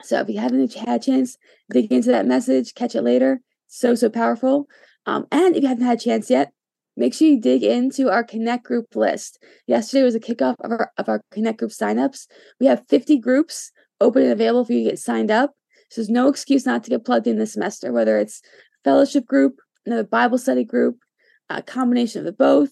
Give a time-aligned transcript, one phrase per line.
[0.02, 1.38] So if you haven't had a chance,
[1.72, 3.42] dig into that message, catch it later.
[3.68, 4.68] So, so powerful.
[5.06, 6.52] Um, and if you haven't had a chance yet,
[6.96, 9.44] make sure you dig into our Connect group list.
[9.66, 12.28] Yesterday was a kickoff of our, of our Connect group signups.
[12.60, 15.54] We have 50 groups open and available for you to get signed up.
[15.90, 18.42] So there's no excuse not to get plugged in this semester, whether it's
[18.84, 20.98] fellowship group, another Bible study group,
[21.50, 22.72] a combination of the both,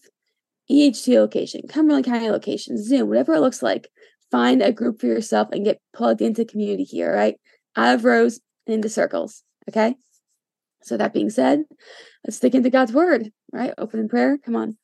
[0.70, 3.90] EHT location, Cumberland County location, Zoom, whatever it looks like.
[4.32, 7.36] Find a group for yourself and get plugged into community here, right?
[7.76, 9.44] Out of rows and into circles.
[9.70, 9.96] Okay.
[10.82, 11.64] So that being said,
[12.26, 13.74] let's stick into God's word, right?
[13.78, 14.38] Open in prayer.
[14.38, 14.78] Come on.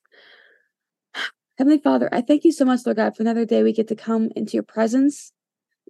[1.58, 3.96] Heavenly Father, I thank you so much, Lord God, for another day we get to
[3.96, 5.32] come into your presence.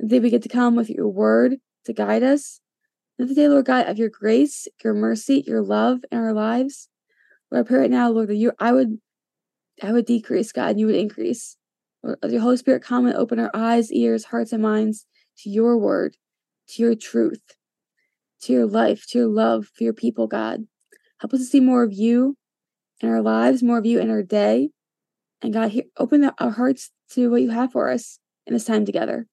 [0.02, 2.60] The day we get to come with your word to guide us.
[3.20, 6.90] Another day, Lord God, of your grace, your mercy, your love in our lives.
[7.52, 8.98] Lord, I pray right now, Lord, that you I would
[9.84, 11.56] I would decrease, God, and you would increase.
[12.02, 15.06] Lord, your Holy Spirit come and open our eyes, ears, hearts, and minds
[15.44, 16.18] to your word,
[16.70, 17.44] to your truth,
[18.42, 20.66] to your life, to your love for your people, God.
[21.20, 22.38] Help us to see more of you
[23.02, 24.72] in our lives, more of you in our day.
[25.44, 28.84] And God, here, open our hearts to what you have for us in this time
[28.84, 29.28] together.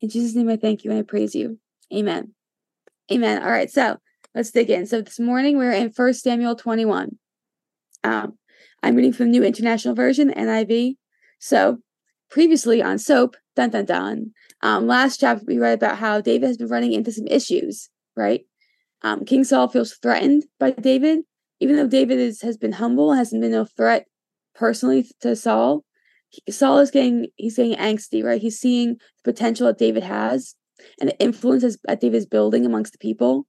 [0.00, 1.58] In Jesus' name, I thank you and I praise you.
[1.92, 2.34] Amen.
[3.10, 3.42] Amen.
[3.42, 3.96] All right, so
[4.34, 4.86] let's dig in.
[4.86, 7.18] So this morning we're in First Samuel 21.
[8.04, 8.38] Um,
[8.82, 10.96] I'm reading from the New International Version, NIV.
[11.40, 11.78] So
[12.30, 14.32] previously on Soap, dun dun dun.
[14.62, 18.42] Um, last chapter we read about how David has been running into some issues, right?
[19.02, 21.20] Um, King Saul feels threatened by David,
[21.60, 24.06] even though David is, has been humble, hasn't been no threat
[24.54, 25.84] personally to Saul.
[26.50, 28.40] Saul is getting he's getting angsty, right?
[28.40, 30.54] He's seeing the potential that David has
[31.00, 33.46] and the influence that David is building amongst the people,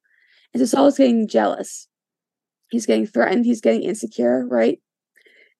[0.53, 1.87] and so Saul is getting jealous.
[2.69, 3.45] He's getting threatened.
[3.45, 4.79] He's getting insecure, right?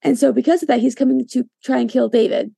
[0.02, 2.54] And so because of that, he's coming to try and kill David.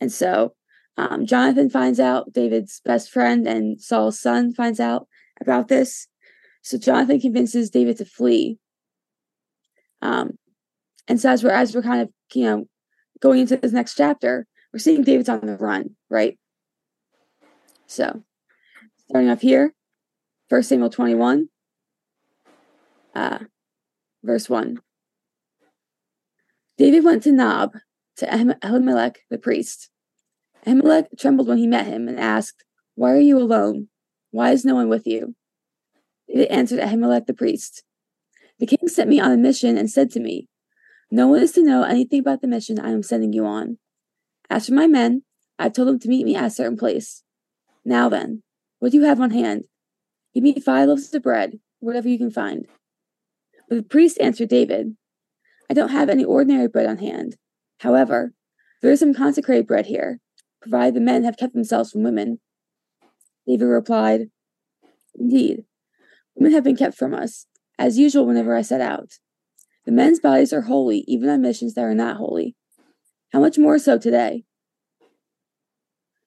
[0.00, 0.54] And so
[0.96, 5.06] um, Jonathan finds out, David's best friend and Saul's son finds out
[5.40, 6.06] about this.
[6.62, 8.58] So Jonathan convinces David to flee.
[10.00, 10.32] Um,
[11.08, 12.68] and so as we're as we're kind of you know
[13.22, 16.38] going into this next chapter, we're seeing David's on the run, right?
[17.86, 18.24] So
[19.08, 19.72] starting off here,
[20.50, 21.48] First Samuel 21,
[23.14, 23.38] uh,
[24.22, 24.80] verse 1.
[26.76, 27.74] David went to Nob,
[28.16, 29.88] to Ahimelech the priest.
[30.66, 33.88] Ahimelech trembled when he met him and asked, Why are you alone?
[34.30, 35.34] Why is no one with you?
[36.28, 37.84] David answered Ahimelech the priest,
[38.58, 40.48] The king sent me on a mission and said to me,
[41.14, 43.76] No one is to know anything about the mission I am sending you on.
[44.48, 45.24] As for my men,
[45.58, 47.22] I've told them to meet me at a certain place.
[47.84, 48.42] Now then,
[48.78, 49.64] what do you have on hand?
[50.32, 52.64] Give me five loaves of bread, whatever you can find.
[53.68, 54.96] But the priest answered David,
[55.68, 57.36] I don't have any ordinary bread on hand.
[57.80, 58.32] However,
[58.80, 60.18] there is some consecrated bread here,
[60.62, 62.40] provided the men have kept themselves from women.
[63.46, 64.30] David replied,
[65.14, 65.66] Indeed,
[66.34, 67.44] women have been kept from us,
[67.78, 69.18] as usual whenever I set out.
[69.84, 72.54] The men's bodies are holy, even on missions that are not holy.
[73.32, 74.44] How much more so today?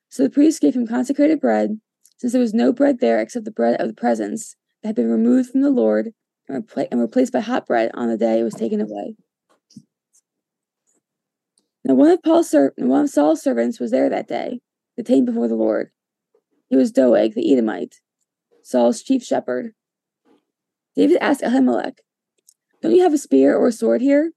[0.10, 1.80] So the priest gave him consecrated bread,
[2.18, 5.10] since there was no bread there except the bread of the presence that had been
[5.10, 6.12] removed from the Lord
[6.48, 9.16] and, repla- and replaced by hot bread on the day it was taken away.
[11.84, 14.62] Now one of Paul's ser- one of Saul's servants was there that day,
[14.98, 15.92] detained before the Lord.
[16.68, 17.96] He was Doeg the Edomite,
[18.64, 19.74] Saul's chief shepherd.
[20.96, 22.00] David asked Ahimelech,
[22.82, 24.32] Don't you have a spear or a sword here?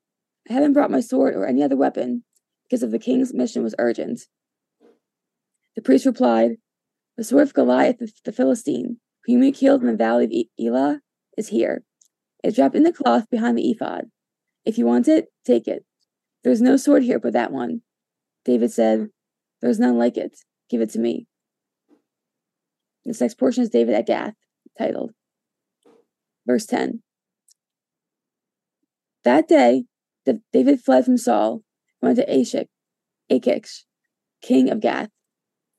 [0.49, 2.25] I haven't brought my sword or any other weapon
[2.65, 4.23] because of the king's mission was urgent.
[5.77, 6.57] The priest replied,
[7.17, 10.33] The sword of Goliath the Philistine, whom you killed in the valley of
[10.65, 11.01] Elah,
[11.37, 11.83] is here.
[12.43, 14.07] It's wrapped in the cloth behind the ephod.
[14.65, 15.85] If you want it, take it.
[16.45, 17.83] There's no sword here but that one.
[18.45, 19.09] David said,
[19.61, 20.39] There's none like it.
[20.71, 21.27] Give it to me.
[23.05, 24.35] This next portion is David at Gath,
[24.79, 25.13] titled.
[26.47, 27.03] Verse 10.
[29.29, 29.85] That day,
[30.55, 31.63] David fled from Saul
[32.01, 32.67] and went to Achish,
[33.29, 33.85] Achish,
[34.41, 35.11] king of Gath.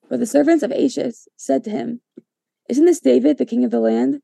[0.07, 2.01] But the servants of Achish said to him,
[2.69, 4.21] Isn't this David, the king of the land?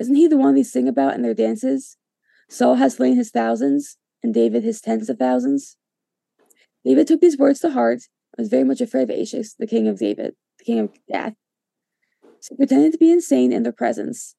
[0.00, 1.98] Isn't he the one they sing about in their dances?
[2.50, 5.76] Saul has slain his thousands, and David his tens of thousands.
[6.84, 8.00] David took these words to heart
[8.36, 11.34] and was very much afraid of Achish, the king of David, the king of Gath.
[12.40, 14.34] So he pretended to be insane in their presence.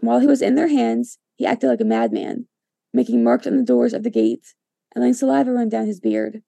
[0.00, 2.46] While he was in their hands, he acted like a madman,
[2.96, 4.54] making marks on the doors of the gate
[4.94, 6.42] and letting saliva run down his beard.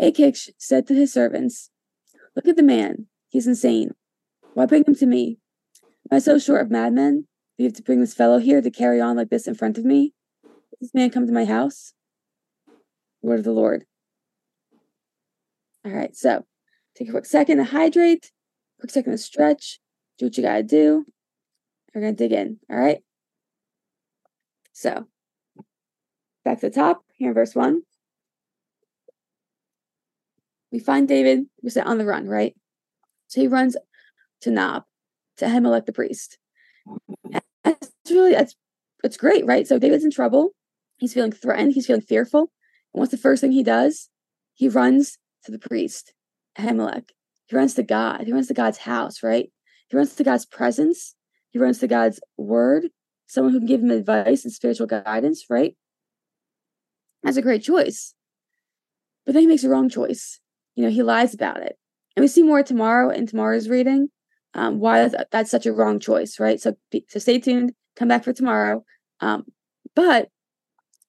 [0.00, 1.70] Achish said to his servants,
[2.34, 3.06] Look at the man.
[3.28, 3.92] He's insane.
[4.54, 5.38] Why bring him to me?
[6.10, 9.00] Am I so short of madmen you have to bring this fellow here to carry
[9.00, 10.12] on like this in front of me?
[10.42, 11.94] Does this man come to my house?
[13.22, 13.84] Word of the Lord.
[15.84, 16.46] All right, so
[16.96, 18.32] take a quick second to hydrate,
[18.80, 19.78] quick second to stretch,
[20.18, 21.04] do what you gotta do.
[21.94, 23.02] We're gonna dig in, all right?
[24.80, 25.06] So,
[26.42, 27.82] back to the top, here in verse 1.
[30.72, 32.56] We find David was on the run, right?
[33.26, 33.76] So he runs
[34.40, 34.84] to Nob,
[35.36, 36.38] to Ahimelech the priest.
[37.62, 38.56] that's really that's
[39.04, 39.66] it's great, right?
[39.66, 40.52] So David's in trouble.
[40.96, 41.74] He's feeling threatened.
[41.74, 42.50] He's feeling fearful.
[42.94, 44.08] And what's the first thing he does?
[44.54, 46.14] He runs to the priest,
[46.58, 47.10] Ahimelech.
[47.48, 48.22] He runs to God.
[48.22, 49.52] He runs to God's house, right?
[49.88, 51.14] He runs to God's presence.
[51.50, 52.86] He runs to God's word,
[53.30, 55.76] someone who can give him advice and spiritual guidance, right?
[57.22, 58.14] That's a great choice.
[59.24, 60.40] But then he makes a wrong choice
[60.80, 61.76] you know, he lies about it.
[62.16, 64.08] And we see more tomorrow in tomorrow's reading
[64.54, 66.60] um, why that's, that's, such a wrong choice, right?
[66.60, 66.74] So,
[67.08, 68.82] so stay tuned, come back for tomorrow.
[69.20, 69.44] Um,
[69.94, 70.28] but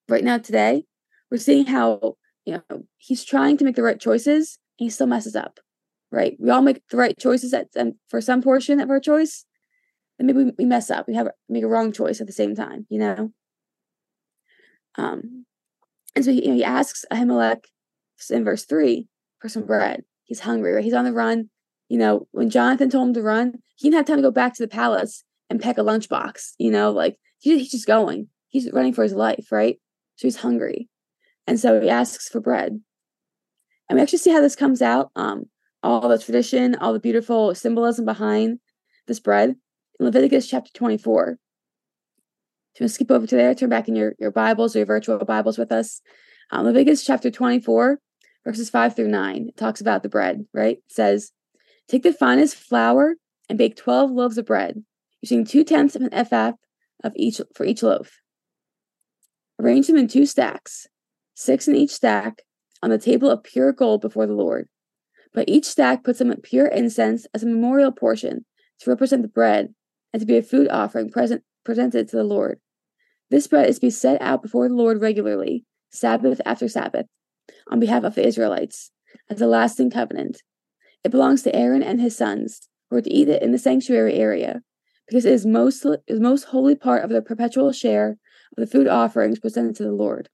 [0.10, 0.84] right now, today,
[1.32, 5.08] we're seeing how, you know, he's trying to make the right choices and he still
[5.08, 5.60] messes up,
[6.12, 6.36] right?
[6.38, 9.46] We all make the right choices at, um, for some portion of our choice,
[10.22, 11.08] and maybe we, mess up.
[11.08, 13.32] We have make a wrong choice at the same time, you know?
[14.96, 15.48] Um,
[16.16, 17.64] and so he, you know, he asks Ahimelech
[18.30, 19.08] in verse 3
[19.40, 20.04] for some bread.
[20.26, 20.84] He's hungry, right?
[20.84, 21.50] He's on the run.
[21.90, 24.54] You know, when Jonathan told him to run, he didn't have time to go back
[24.54, 26.52] to the palace and pack a lunchbox.
[26.60, 28.28] You know, like he, he's just going.
[28.50, 29.80] He's running for his life, right?
[30.18, 30.88] So he's hungry.
[31.48, 32.80] And so he asks for bread.
[33.90, 35.10] And we actually see how this comes out.
[35.16, 35.46] Um,
[35.82, 38.60] all the tradition, all the beautiful symbolism behind
[39.08, 39.56] this bread
[40.02, 41.38] Leviticus chapter 24.
[42.76, 45.60] So skip over to there, turn back in your, your Bibles or your virtual Bibles
[45.60, 46.02] with us.
[46.50, 48.00] Um, Leviticus chapter 24
[48.44, 49.50] verses 5 through 9.
[49.50, 50.78] It talks about the bread, right?
[50.78, 51.32] It says,
[51.88, 53.16] Take the finest flour
[53.48, 54.84] and bake 12 loaves of bread,
[55.22, 56.54] using two tenths of an ephah
[57.04, 58.22] of each for each loaf.
[59.60, 60.88] Arrange them in two stacks,
[61.36, 62.42] six in each stack,
[62.82, 64.68] on the table of pure gold before the Lord.
[65.32, 68.46] But each stack puts some pure incense as a memorial portion
[68.80, 69.76] to represent the bread
[70.14, 72.60] and to be a food offering present, presented to the Lord.
[73.30, 77.06] This bread is to be set out before the Lord regularly, Sabbath after Sabbath,
[77.70, 78.92] on behalf of the Israelites
[79.30, 80.42] as a lasting covenant.
[81.04, 84.16] It belongs to Aaron and his sons, who are to eat it in the sanctuary
[84.16, 84.62] area,
[85.08, 88.18] because it is most is most holy part of their perpetual share of
[88.58, 90.30] the food offerings presented to the Lord.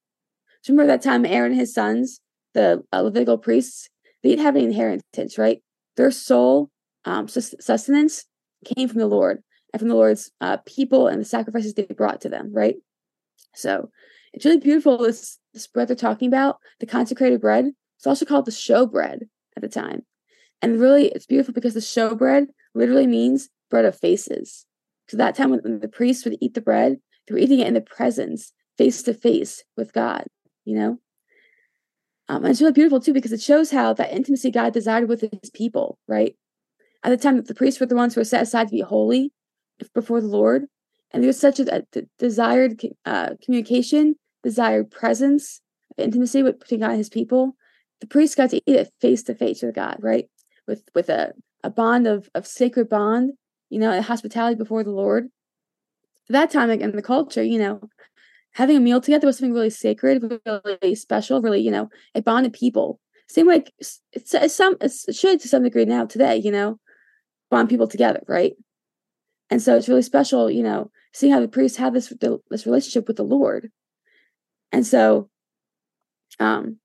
[0.63, 2.19] So remember that time Aaron and his sons,
[2.53, 3.89] the uh, Levitical priests,
[4.23, 5.61] they didn't have any inheritance, right?
[5.95, 6.69] Their sole
[7.05, 8.25] um, sustenance
[8.65, 9.43] came from the Lord
[9.77, 12.77] and from the Lord's uh, people and the sacrifices they brought to them, right?
[13.53, 13.91] So
[14.33, 14.97] it's really beautiful.
[14.97, 19.27] This this bread they're talking about, the consecrated bread, it's also called the show bread
[19.55, 20.03] at the time.
[20.63, 24.65] And really, it's beautiful because the show bread literally means bread of faces.
[25.09, 27.75] So that time when the priests would eat the bread, they were eating it in
[27.75, 30.25] the presence, face to face with God,
[30.65, 30.97] you know?
[32.29, 35.21] Um, and it's really beautiful too because it shows how that intimacy God desired with
[35.21, 36.35] his people, right?
[37.03, 38.81] At the time, that the priests were the ones who were set aside to be
[38.81, 39.31] holy
[39.93, 40.65] before the Lord.
[41.11, 45.61] And there was such a, a desired uh, communication, desired presence
[45.97, 47.55] intimacy with between God and his people.
[48.01, 50.29] The priest got to eat it face to face with God, right?
[50.67, 53.33] With with a, a bond of, of sacred bond,
[53.69, 55.29] you know, a hospitality before the Lord.
[56.25, 57.81] For that time, like in the culture, you know,
[58.51, 62.53] having a meal together was something really sacred, really special, really, you know, it bonded
[62.53, 62.99] people.
[63.29, 66.79] Same way, it's, it's some it should to some degree now today, you know,
[67.49, 68.53] bond people together, right?
[69.49, 72.13] And so it's really special, you know, seeing how the priests have this
[72.49, 73.71] this relationship with the Lord.
[74.71, 75.29] And so,
[76.39, 76.77] um,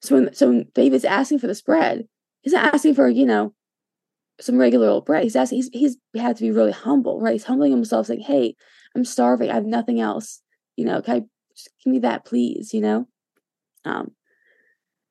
[0.00, 2.08] so when so when David's asking for this bread,
[2.40, 3.54] he's not asking for you know
[4.40, 5.24] some regular old bread.
[5.24, 7.32] He's asking he's he's had to be really humble, right?
[7.32, 8.54] He's humbling himself, saying, "Hey,
[8.96, 9.50] I'm starving.
[9.50, 10.40] I have nothing else.
[10.76, 11.20] You know, can I
[11.54, 12.72] just give me that, please?
[12.72, 13.08] You know."
[13.84, 14.12] Um,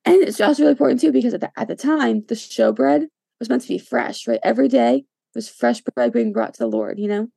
[0.04, 3.06] and it's also really important too because at the at the time the showbread
[3.38, 4.40] was meant to be fresh, right?
[4.42, 5.04] Every day
[5.38, 7.28] was fresh bread being brought to the Lord, you know.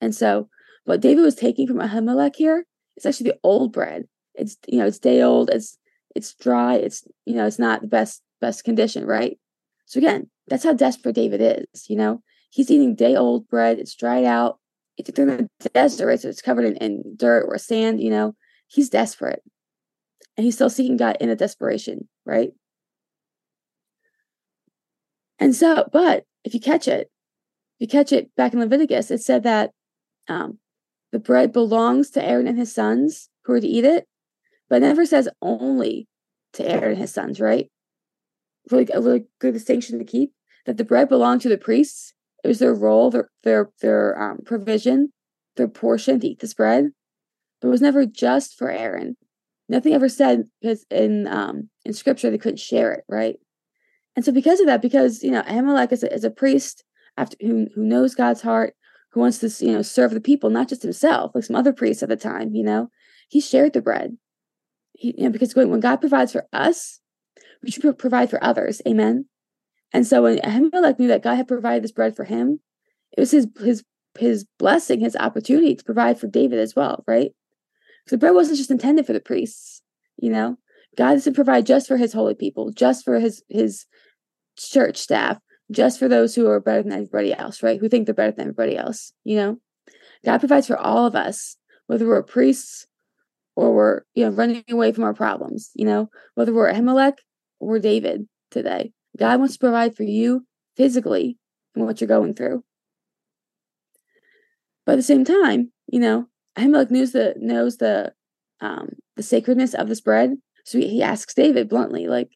[0.00, 0.48] And so,
[0.84, 4.06] what David was taking from Ahimelech here is actually the old bread.
[4.34, 5.48] It's you know it's day old.
[5.50, 5.78] It's
[6.14, 6.74] it's dry.
[6.74, 9.38] It's you know it's not the best best condition, right?
[9.86, 11.88] So again, that's how desperate David is.
[11.88, 13.78] You know, he's eating day old bread.
[13.78, 14.58] It's dried out.
[14.96, 16.20] It's in the desert, right?
[16.20, 18.02] So it's covered in, in dirt or sand.
[18.02, 18.34] You know,
[18.66, 19.42] he's desperate,
[20.36, 22.50] and he's still seeking God in a desperation, right?
[25.38, 27.10] And so, but if you catch it,
[27.78, 29.72] if you catch it back in Leviticus, it said that
[30.28, 30.58] um,
[31.10, 34.06] the bread belongs to Aaron and his sons who are to eat it,
[34.70, 36.06] but it never says only
[36.52, 37.68] to Aaron and his sons, right?
[38.70, 40.32] Really, a really good distinction to keep
[40.66, 42.14] that the bread belonged to the priests.
[42.44, 45.12] It was their role, their their their um, provision,
[45.56, 46.90] their portion to eat this bread,
[47.60, 49.16] but it was never just for Aaron.
[49.68, 53.36] Nothing ever said because in um, in scripture they couldn't share it, right?
[54.16, 56.82] And so because of that, because you know Ahimelech is a, is a priest
[57.16, 58.74] after who who knows God's heart,
[59.12, 62.02] who wants to you know serve the people, not just himself, like some other priests
[62.02, 62.88] at the time, you know,
[63.28, 64.16] he shared the bread.
[64.94, 67.00] He, you know, because when God provides for us,
[67.62, 68.80] we should provide for others.
[68.88, 69.26] Amen.
[69.92, 72.60] And so when Ahimelech knew that God had provided this bread for him,
[73.16, 73.84] it was his his
[74.18, 77.32] his blessing, his opportunity to provide for David as well, right?
[78.04, 79.82] Because the bread wasn't just intended for the priests,
[80.16, 80.56] you know.
[80.96, 83.86] God doesn't provide just for his holy people, just for his his
[84.56, 85.38] church staff
[85.70, 87.80] just for those who are better than everybody else, right?
[87.80, 89.58] Who think they're better than everybody else, you know?
[90.24, 92.86] God provides for all of us, whether we're priests
[93.54, 97.18] or we're, you know, running away from our problems, you know, whether we're Ahimelech
[97.58, 98.92] or we're David today.
[99.18, 100.46] God wants to provide for you
[100.76, 101.38] physically
[101.74, 102.62] and what you're going through.
[104.84, 108.12] But at the same time, you know, Ahimelech knows the knows the
[108.60, 110.36] um the sacredness of this bread.
[110.64, 112.30] So he, he asks David bluntly, like,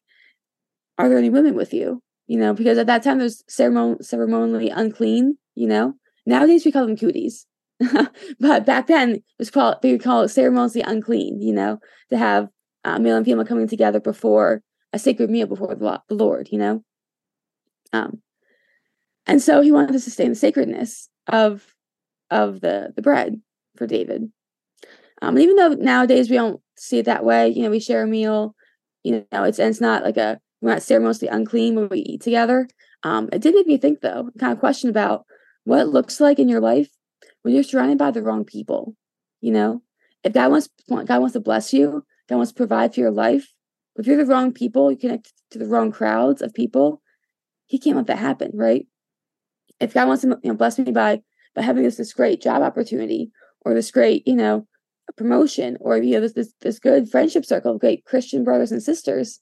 [0.97, 2.01] are there any women with you?
[2.31, 5.95] You know, because at that time there's ceremon- ceremonially unclean, you know.
[6.25, 7.45] Nowadays we call them cooties.
[8.39, 11.77] but back then it was called they would call it ceremonially unclean, you know,
[12.09, 12.47] to have
[12.85, 14.61] uh, male and female coming together before
[14.93, 16.85] a sacred meal before the, the Lord, you know.
[17.91, 18.21] Um,
[19.27, 21.75] and so he wanted to sustain the sacredness of
[22.29, 23.41] of the the bread
[23.75, 24.31] for David.
[25.21, 28.03] Um, and even though nowadays we don't see it that way, you know, we share
[28.03, 28.55] a meal,
[29.03, 32.21] you know, it's and it's not like a we're not ceremoniously unclean when we eat
[32.21, 32.67] together.
[33.03, 35.25] Um, it did make me think, though, kind of question about
[35.63, 36.89] what it looks like in your life
[37.41, 38.95] when you're surrounded by the wrong people.
[39.41, 39.81] You know,
[40.23, 43.51] if God wants God wants to bless you, God wants to provide for your life.
[43.95, 47.01] If you're the wrong people, you connect to the wrong crowds of people.
[47.65, 48.85] He can't let that happen, right?
[49.79, 51.21] If God wants to you know, bless me by
[51.55, 54.67] by having this this great job opportunity or this great you know
[55.17, 58.83] promotion or you know this this this good friendship circle of great Christian brothers and
[58.83, 59.39] sisters,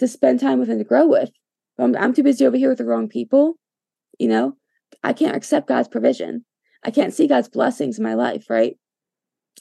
[0.00, 1.30] to spend time with and to grow with.
[1.78, 3.54] I'm, I'm too busy over here with the wrong people.
[4.18, 4.56] You know,
[5.04, 6.44] I can't accept God's provision.
[6.84, 8.76] I can't see God's blessings in my life, right?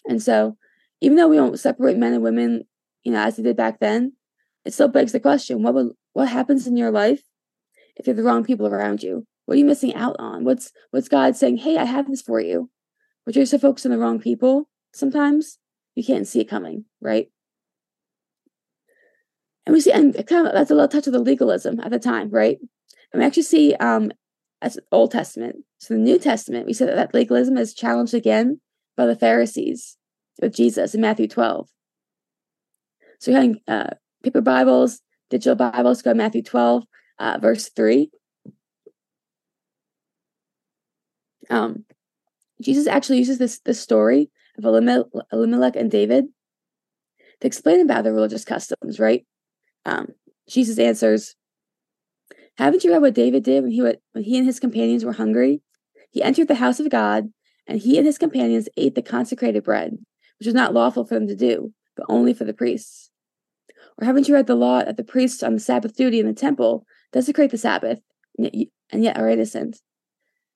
[0.06, 0.58] And so,
[1.02, 2.64] even though we don't separate men and women,
[3.04, 4.14] you know, as they did back then,
[4.66, 7.22] it still begs the question: what would what happens in your life
[7.96, 9.26] if you're the wrong people around you?
[9.46, 10.46] What are you missing out on?
[10.46, 11.58] What's what's God saying?
[11.58, 12.70] Hey, I have this for you.
[13.26, 14.70] But you're so focused on the wrong people.
[14.94, 15.60] Sometimes
[15.96, 17.30] you can't see it coming, right?
[19.70, 22.00] And we see, and kind of that's a little touch of the legalism at the
[22.00, 22.58] time, right?
[23.14, 24.12] And we actually see um
[24.64, 25.58] as Old Testament.
[25.78, 28.62] So the New Testament, we see that, that legalism is challenged again
[28.98, 29.96] by the Pharisees
[30.42, 31.70] with Jesus in Matthew 12.
[33.20, 33.92] So you're having uh,
[34.24, 36.86] paper Bibles, digital Bibles, go to Matthew 12,
[37.20, 38.10] uh, verse 3.
[41.52, 41.86] Um,
[42.60, 46.26] Jesus actually uses this, this story of Elimelech and David
[47.42, 49.28] to explain about the religious customs, right?
[49.86, 50.10] Um,
[50.48, 51.36] Jesus answers,
[52.58, 55.62] Haven't you read what David did when he, when he and his companions were hungry?
[56.12, 57.32] He entered the house of God,
[57.68, 59.98] and he and his companions ate the consecrated bread,
[60.40, 63.12] which was not lawful for them to do, but only for the priests.
[63.98, 66.34] Or haven't you read the law that the priests on the Sabbath duty in the
[66.34, 68.00] temple desecrate the Sabbath,
[68.38, 69.78] and yet, and yet are innocent?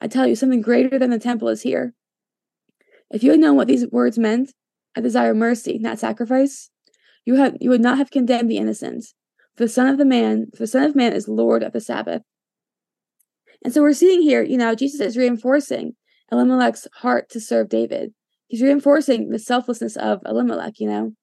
[0.02, 1.94] I tell you, something greater than the temple is here.
[3.12, 4.54] If you had known what these words meant,
[4.96, 6.70] I desire mercy, not sacrifice,
[7.26, 9.06] you have you would not have condemned the innocent.
[9.56, 11.82] For the Son of the Man, for the Son of Man is Lord of the
[11.82, 12.24] Sabbath.
[13.64, 15.94] And so we're seeing here, you know, Jesus is reinforcing
[16.32, 18.14] Elimelech's heart to serve David.
[18.48, 21.14] He's reinforcing the selflessness of Elimelech, you know?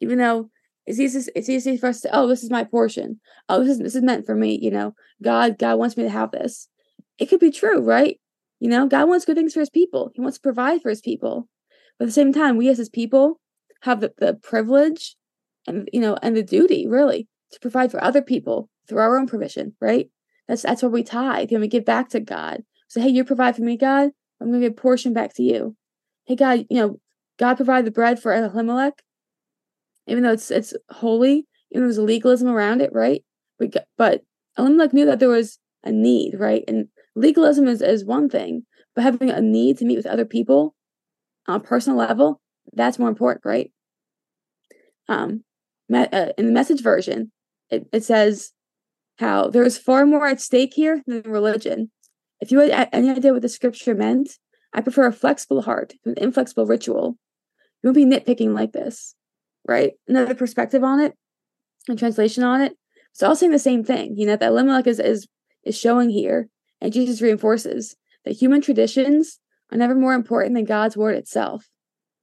[0.00, 0.50] Even though
[0.86, 3.20] it's easy, it's easy for us to, oh, this is my portion.
[3.48, 4.94] Oh, this is this is meant for me, you know.
[5.22, 6.68] God, God wants me to have this.
[7.18, 8.18] It could be true, right?
[8.60, 10.10] You know, God wants good things for his people.
[10.14, 11.48] He wants to provide for his people.
[11.98, 13.40] But at the same time, we as his people
[13.84, 15.16] have the, the privilege
[15.66, 19.26] and you know and the duty really to provide for other people through our own
[19.26, 20.08] provision, right?
[20.48, 22.62] That's that's what we tithe and we give back to God.
[22.88, 24.10] So hey, you provide for me, God.
[24.40, 25.76] I'm gonna give a portion back to you.
[26.24, 26.98] Hey God, you know,
[27.38, 29.02] God provided the bread for Elimelech,
[30.06, 33.22] even though it's it's holy, even though there's legalism around it, right?
[33.58, 34.22] But but
[34.58, 36.64] Elimelech knew that there was a need, right?
[36.66, 38.64] And legalism is, is one thing,
[38.94, 40.74] but having a need to meet with other people
[41.46, 42.40] on a personal level,
[42.72, 43.70] that's more important, right?
[45.08, 45.44] Um,
[45.92, 47.30] uh, in the message version,
[47.70, 48.52] it, it says
[49.18, 51.90] how there is far more at stake here than religion.
[52.40, 54.38] If you had any idea what the scripture meant,
[54.72, 57.16] I prefer a flexible heart to an inflexible ritual.
[57.82, 59.14] You won't be nitpicking like this,
[59.68, 59.92] right?
[60.08, 61.14] Another perspective on it,
[61.88, 62.76] and translation on it.
[63.12, 65.28] It's all saying the same thing, you know, that Elimelech is, is,
[65.64, 66.48] is showing here,
[66.80, 69.38] and Jesus reinforces that human traditions
[69.70, 71.68] are never more important than God's word itself.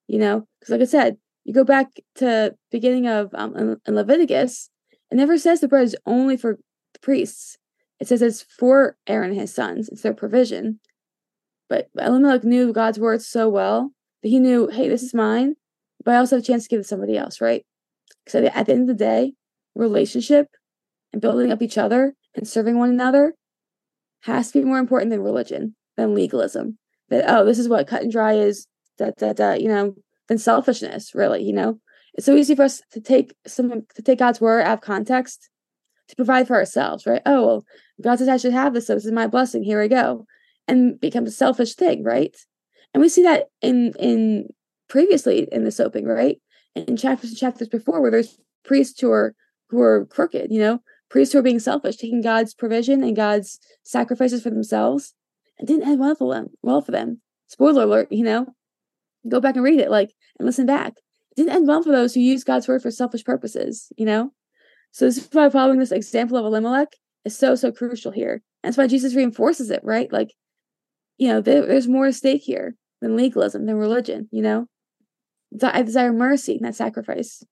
[0.08, 4.70] You know, because like I said, you go back to beginning of um, in Leviticus,
[5.10, 6.58] it never says the bread is only for
[6.94, 7.58] the priests.
[8.00, 9.90] It says it's for Aaron and his sons.
[9.90, 10.80] It's their provision.
[11.70, 15.56] But Elimelech knew God's word so well that he knew, hey, this is mine,
[16.04, 17.66] but I also have a chance to give it to somebody else, right?
[18.26, 19.34] Because at the end of the day,
[19.76, 20.48] relationship
[21.14, 23.34] and building up each other and serving one another
[24.22, 26.78] has to be more important than religion, than legalism.
[27.10, 28.68] That, oh, this is what cut and dry is,
[28.98, 29.96] that, that, that, you know,
[30.32, 31.78] than selfishness, really, you know?
[32.14, 35.50] It's so easy for us to take some to take God's word out of context
[36.08, 37.22] to provide for ourselves, right?
[37.26, 37.66] Oh well,
[38.02, 39.62] God says I should have this, so this is my blessing.
[39.62, 40.26] Here we go,
[40.70, 42.36] and becomes a selfish thing, right?
[42.94, 44.48] And we see that in in
[44.88, 46.38] previously in the soaping, right?
[46.76, 49.36] In chapters and chapters before, where there's priests who are
[49.70, 53.60] who are crooked, you know, priests who are being selfish, taking God's provision and God's
[53.84, 55.14] sacrifices for themselves,
[55.60, 56.52] and didn't end well for them.
[56.62, 57.22] Well for them.
[57.48, 58.48] Spoiler alert, you know.
[59.28, 60.94] Go back and read it, like and listen back.
[61.32, 64.32] It didn't end well for those who use God's word for selfish purposes, you know?
[64.92, 66.90] So this is why following this example of Elimelech
[67.24, 68.42] is so, so crucial here.
[68.64, 70.12] And that's why Jesus reinforces it, right?
[70.12, 70.34] Like,
[71.18, 74.68] you know, there, there's more at stake here than legalism, than religion, you know?
[75.62, 77.44] I desire mercy, not sacrifice.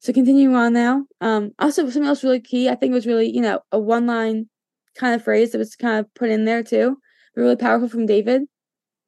[0.00, 1.06] So continuing on now.
[1.20, 4.06] Um, also something else really key, I think it was really, you know, a one
[4.06, 4.48] line
[4.96, 6.98] kind of phrase that was kind of put in there too,
[7.36, 8.42] really powerful from David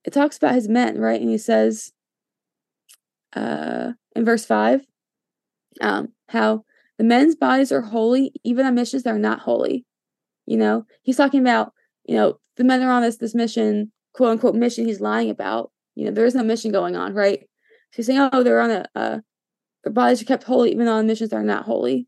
[0.04, 1.20] it talks about his men, right?
[1.20, 1.92] And he says
[3.34, 4.82] uh, in verse 5
[5.80, 6.64] um, how
[6.98, 9.84] the men's bodies are holy, even on missions that are not holy.
[10.46, 11.72] You know, he's talking about,
[12.04, 15.72] you know, the men are on this this mission, quote unquote mission he's lying about.
[15.94, 17.40] You know, there is no mission going on, right?
[17.40, 19.18] So he's saying, oh, they're on a, uh,
[19.82, 22.06] their bodies are kept holy, even on missions that are not holy.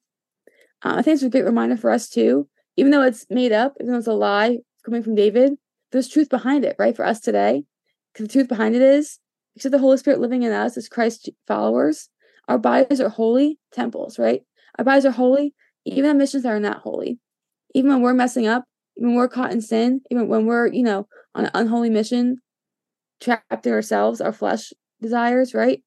[0.83, 2.49] Um, I think it's a great reminder for us too.
[2.77, 5.55] Even though it's made up, even though it's a lie coming from David,
[5.93, 6.95] there's truth behind it, right?
[6.95, 7.65] For us today,
[8.25, 9.19] the truth behind it is,
[9.55, 12.09] because the Holy Spirit living in us as Christ followers,
[12.49, 14.43] our bodies are holy temples, right?
[14.79, 17.19] Our bodies are holy, even on missions are not holy.
[17.75, 18.65] Even when we're messing up,
[18.97, 22.39] even when we're caught in sin, even when we're, you know, on an unholy mission,
[23.21, 25.83] trapped in ourselves, our flesh desires, right?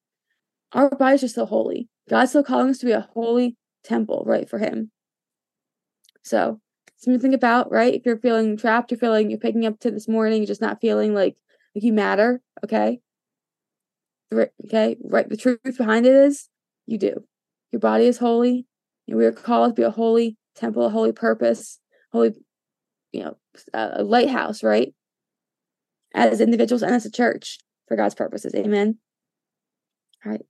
[0.72, 1.88] Our bodies are still holy.
[2.08, 4.90] God's still calling us to be a holy temple, right, for Him.
[6.22, 6.60] So,
[6.96, 7.94] something to think about, right?
[7.94, 10.80] If you're feeling trapped, you're feeling, you're picking up to this morning, you're just not
[10.80, 11.36] feeling like
[11.74, 13.00] like you matter, okay?
[14.32, 15.28] Okay, right.
[15.28, 16.48] The truth behind it is
[16.86, 17.24] you do.
[17.72, 18.66] Your body is holy,
[19.08, 21.80] and we are called to be a holy temple, a holy purpose,
[22.12, 22.34] holy,
[23.12, 23.36] you know,
[23.74, 24.94] a lighthouse, right?
[26.14, 28.54] As individuals and as a church for God's purposes.
[28.54, 28.98] Amen.
[30.24, 30.42] All right.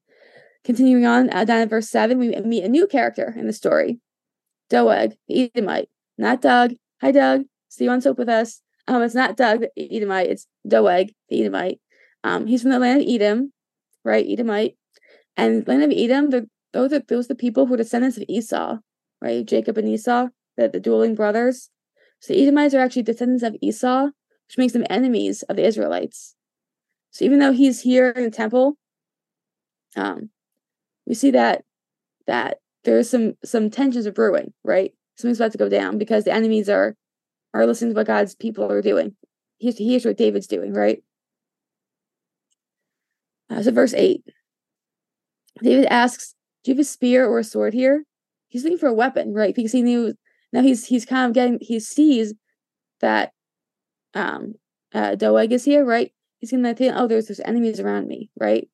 [0.64, 3.98] Continuing on, uh, down in verse 7, we meet a new character in the story
[4.68, 5.88] Doeg, the Edomite.
[6.18, 6.74] Not Doug.
[7.00, 7.44] Hi, Doug.
[7.68, 8.62] See you on soap with us.
[8.90, 11.81] Um, it's not Doug the Edomite, it's Doeg the Edomite.
[12.24, 13.53] Um, he's from the land of Edom,
[14.05, 14.26] right?
[14.29, 14.76] Edomite.
[15.37, 18.79] And land of Edom, those are those are the people who are descendants of Esau,
[19.22, 19.46] right?
[19.46, 20.26] Jacob and Esau,
[20.57, 21.70] the, the dueling brothers.
[22.18, 24.07] So the Edomites are actually descendants of Esau,
[24.48, 26.35] which makes them enemies of the Israelites.
[27.12, 28.76] So even though he's here in the temple,
[29.94, 30.31] um,
[31.07, 31.62] we see that
[32.26, 34.92] that there's some some tensions are brewing, right?
[35.16, 36.96] Something's about to go down because the enemies are
[37.52, 39.14] are listening to what God's people are doing.
[39.58, 41.02] Here's, here's what David's doing, right?
[43.50, 44.22] Uh, so, verse 8
[45.62, 46.34] David asks,
[46.64, 48.04] Do you have a spear or a sword here?
[48.48, 49.54] He's looking for a weapon, right?
[49.54, 50.14] Because he knew
[50.52, 52.34] now he's he's kind of getting he sees
[53.00, 53.32] that
[54.14, 54.54] um
[54.92, 56.12] uh Doeg is here, right?
[56.38, 58.68] He's gonna think, oh, there's there's enemies around me, right?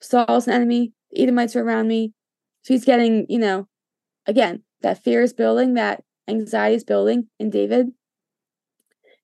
[0.00, 2.12] Saul's an enemy, Edomites are around me.
[2.62, 3.68] So he's getting, you know,
[4.26, 7.88] again, that fear is building, that anxiety is building in David.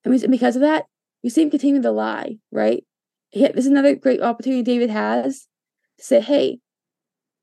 [0.03, 0.85] And, because of that,
[1.23, 2.83] we see him continue to lie, right?
[3.33, 5.47] This is another great opportunity David has
[5.97, 6.59] to say, hey,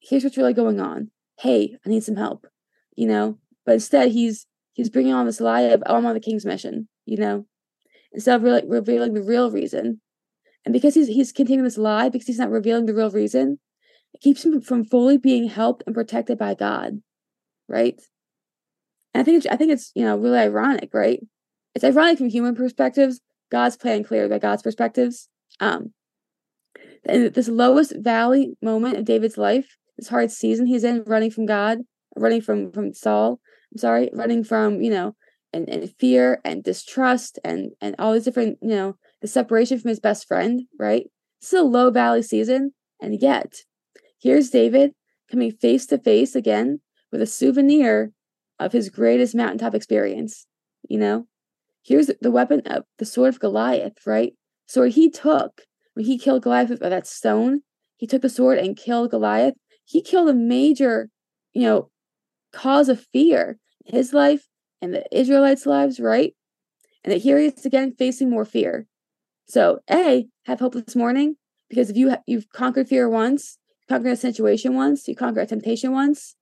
[0.01, 1.11] here's what's really going on.
[1.39, 2.47] Hey, I need some help,
[2.97, 3.39] you know?
[3.67, 6.89] But instead, he's he's bringing on this lie of, oh, I'm on the king's mission,
[7.07, 7.47] you know?
[8.13, 10.01] Instead of really revealing the real reason.
[10.65, 13.59] And because he's he's continuing this lie, because he's not revealing the real reason,
[14.15, 17.03] it keeps him from fully being helped and protected by God,
[17.69, 18.01] right?
[19.13, 21.21] And I think it's, I think it's you know really ironic, right?
[21.75, 23.21] It's ironic from human perspectives.
[23.51, 25.29] God's plan clear by God's perspectives.
[25.61, 25.93] Um,
[27.05, 31.47] and this lowest valley moment of David's life, this hard season he's in, running from
[31.47, 31.79] God,
[32.17, 33.41] running from from Saul.
[33.73, 35.15] I'm sorry, running from you know,
[35.53, 39.91] and, and fear and distrust and and all these different you know the separation from
[39.91, 40.63] his best friend.
[40.79, 41.07] Right,
[41.41, 43.55] this is a low valley season, and yet
[44.25, 44.93] Here's David
[45.31, 46.81] coming face to face again
[47.13, 48.13] with a souvenir
[48.59, 50.47] of his greatest mountaintop experience.
[50.89, 51.27] You know,
[51.85, 54.33] here's the weapon of the sword of Goliath, right?
[54.67, 55.63] Sword he took
[55.95, 57.63] when he killed Goliath with that stone.
[57.97, 59.55] He took the sword and killed Goliath.
[59.85, 61.11] He killed a major,
[61.53, 61.91] you know,
[62.53, 64.49] cause of fear in his life
[64.81, 66.35] and the Israelites' lives, right?
[67.05, 68.87] And that here he is again facing more fear.
[69.47, 71.37] So, A, have hope this morning
[71.69, 75.47] because if you ha- you've conquered fear once, conquered a situation once, you conquer a
[75.47, 76.35] temptation once,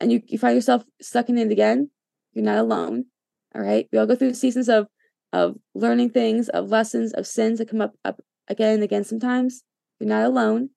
[0.00, 1.90] and you, you find yourself stuck in it again,
[2.32, 3.06] you're not alone.
[3.54, 3.88] All right.
[3.92, 4.86] We all go through seasons of
[5.32, 9.62] of learning things, of lessons, of sins that come up, up again and again sometimes.
[9.98, 10.70] You're not alone.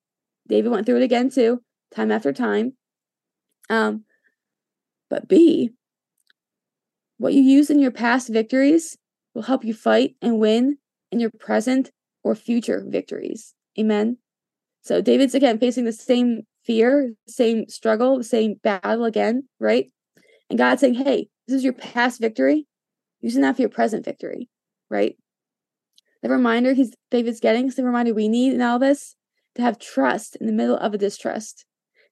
[0.48, 1.62] David went through it again too,
[1.94, 2.74] time after time.
[3.70, 4.04] Um,
[5.10, 5.72] but B,
[7.18, 8.98] what you use in your past victories
[9.34, 10.78] will help you fight and win
[11.12, 11.92] in your present
[12.24, 13.54] or future victories.
[13.80, 14.18] Amen.
[14.82, 19.92] So David's again facing the same fear, same struggle, same battle again, right?
[20.54, 22.68] And God's saying, hey, this is your past victory.
[23.22, 24.52] Using that for your present victory,
[24.88, 25.16] right?
[26.22, 29.16] The reminder he's David's getting is the reminder we need in all this
[29.56, 31.66] to have trust in the middle of a distrust.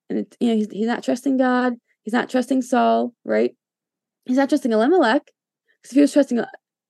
[0.10, 3.51] And it, you know, he's, he's not trusting God, he's not trusting Saul, right?
[4.25, 5.21] He's not trusting Elimelech.
[5.84, 6.43] Because if he was trusting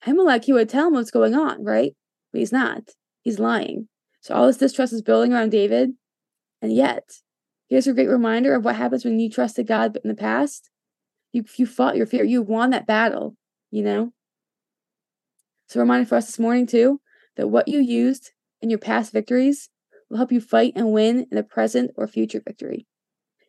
[0.07, 1.91] Elimelech, he would tell him what's going on, right?
[2.31, 2.91] But he's not.
[3.23, 3.89] He's lying.
[4.21, 5.95] So all this distrust is building around David.
[6.61, 7.09] And yet,
[7.67, 10.69] here's a great reminder of what happens when you trusted God in the past.
[11.31, 12.23] You you fought your fear.
[12.23, 13.35] You won that battle,
[13.69, 14.13] you know?
[15.67, 16.99] So a reminder for us this morning too,
[17.37, 19.69] that what you used in your past victories
[20.09, 22.85] will help you fight and win in the present or future victory.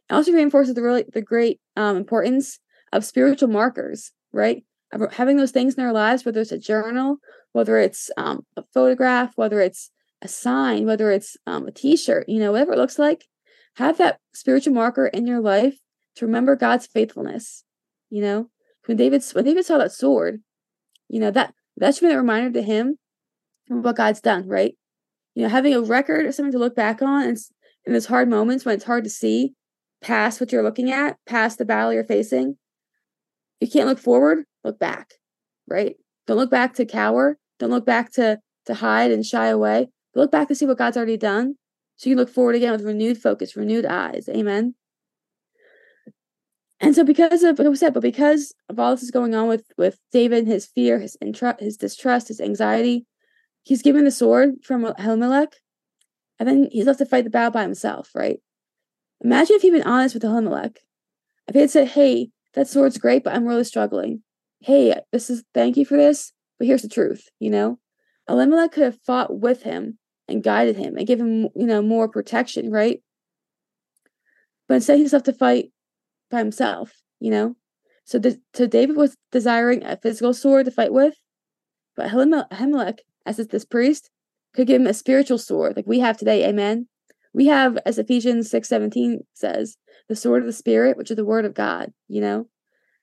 [0.09, 2.61] It also reinforces the really the great um, importance
[2.93, 4.65] of spiritual markers, right?
[5.13, 7.17] Having those things in our lives, whether it's a journal,
[7.53, 9.91] whether it's um, a photograph, whether it's
[10.21, 13.25] a sign, whether it's um, a t-shirt, you know, whatever it looks like,
[13.77, 15.79] have that spiritual marker in your life
[16.17, 17.65] to remember God's faithfulness.
[18.13, 18.51] You know,
[18.85, 20.43] when David when David saw that sword,
[21.09, 22.99] you know that that should be a reminder to him
[23.69, 24.75] what God's done, right?
[25.35, 27.37] You know, having a record or something to look back on in,
[27.87, 29.55] in those hard moments when it's hard to see
[30.03, 32.59] past what you're looking at, past the battle you're facing.
[33.61, 35.15] You can't look forward, look back,
[35.67, 35.97] right?
[36.27, 37.39] Don't look back to cower.
[37.59, 39.89] Don't look back to to hide and shy away.
[40.15, 41.55] Look back to see what God's already done
[41.97, 44.29] so you can look forward again with renewed focus, renewed eyes.
[44.29, 44.75] Amen.
[46.83, 49.47] And so, because of, like I said, but because of all this is going on
[49.47, 53.07] with with David, his fear, his intru- his distrust, his anxiety,
[53.63, 55.55] he's given the sword from Elimelech,
[56.41, 58.11] and then he's left to fight the battle by himself.
[58.17, 58.41] Right?
[59.23, 60.81] Imagine if he'd been honest with Elimelech.
[61.47, 64.25] If he had said, "Hey, that sword's great, but I'm really struggling.
[64.59, 67.79] Hey, this is thank you for this, but here's the truth." You know,
[68.29, 72.09] Elimelech could have fought with him and guided him and give him, you know, more
[72.09, 73.01] protection, right?
[74.67, 75.72] But instead, he's left to fight
[76.33, 77.55] by himself, you know?
[78.05, 81.15] So, the, so David was desiring a physical sword to fight with,
[81.95, 84.11] but Ahimelech, as is this priest,
[84.55, 86.89] could give him a spiritual sword like we have today, amen?
[87.33, 89.77] We have, as Ephesians 6 17 says,
[90.09, 92.49] the sword of the Spirit, which is the word of God, you know?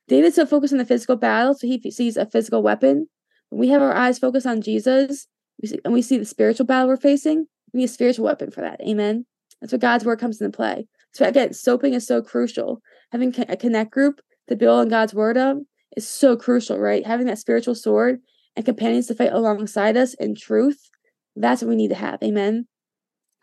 [0.08, 3.08] David's so focused on the physical battle, so he sees a physical weapon.
[3.50, 5.28] When we have our eyes focused on Jesus,
[5.62, 8.52] we see, and we see the spiritual battle we're facing, we need a spiritual weapon
[8.52, 8.82] for that.
[8.82, 9.26] Amen.
[9.62, 10.88] That's what God's word comes into play.
[11.14, 12.82] So again, soaping is so crucial.
[13.12, 15.58] Having a connect group to build on God's word of
[15.96, 17.06] is so crucial, right?
[17.06, 18.20] Having that spiritual sword
[18.56, 20.90] and companions to fight alongside us in truth,
[21.36, 22.22] that's what we need to have.
[22.24, 22.68] Amen.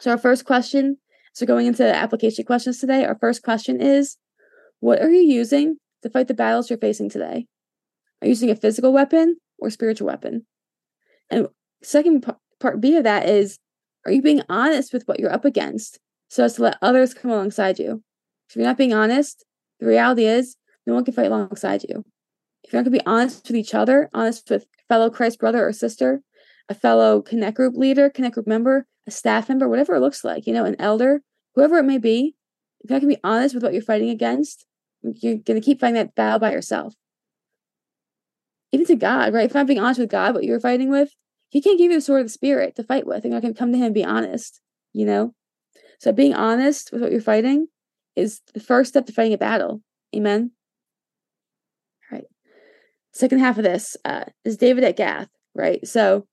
[0.00, 0.98] So our first question,
[1.33, 4.16] so going into the application questions today, our first question is,
[4.81, 7.46] what are you using to fight the battles you're facing today?
[8.20, 10.46] Are you using a physical weapon or spiritual weapon?
[11.31, 11.48] And
[11.83, 13.59] second part, part B of that is
[14.05, 15.98] are you being honest with what you're up against
[16.29, 18.02] so as to let others come alongside you?
[18.48, 19.44] If you're not being honest,
[19.81, 22.05] the reality is no one can fight alongside you.
[22.65, 25.67] If you're not going to be honest with each other, honest with fellow Christ brother
[25.67, 26.23] or sister,
[26.69, 30.47] a fellow Connect group leader, Connect group member, a staff member, whatever it looks like,
[30.47, 31.23] you know, an elder,
[31.55, 32.35] whoever it may be,
[32.81, 34.67] if you're not going to be honest with what you're fighting against,
[35.03, 36.95] you're going to keep fighting that battle by yourself.
[38.73, 39.47] Even to God, right?
[39.47, 41.11] If not being honest with God, what you're fighting with,
[41.49, 43.25] He can't give you the sword of the Spirit to fight with.
[43.25, 44.61] You're not going to come to Him and be honest,
[44.93, 45.35] you know?
[46.01, 47.69] So being honest with what you're fighting
[48.16, 49.83] is the first step to fighting a battle.
[50.14, 50.50] Amen.
[52.11, 52.26] All right.
[53.12, 55.87] Second half of this uh, is David at Gath, right?
[55.87, 56.26] So,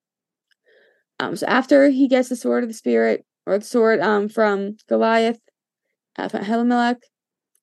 [1.20, 4.78] um, so after he gets the sword of the spirit or the sword um from
[4.88, 5.40] Goliath,
[6.18, 7.02] uh, from Ahimelech,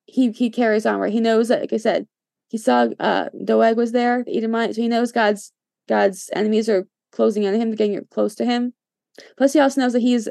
[0.06, 1.12] he he carries on, right?
[1.12, 2.06] He knows that, like I said,
[2.48, 5.52] he saw uh Doeg was there, the Edomite, so he knows God's
[5.88, 8.74] God's enemies are closing in on him, getting close to him.
[9.36, 10.28] Plus, he also knows that he's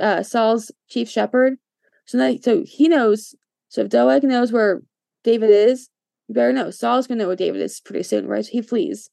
[0.00, 1.58] uh, Saul's chief shepherd.
[2.04, 3.34] So that, so he knows.
[3.68, 4.82] So if Doeg knows where
[5.24, 5.88] David is,
[6.28, 6.70] you better know.
[6.70, 8.44] Saul's gonna know where David is pretty soon, right?
[8.44, 9.10] So he flees,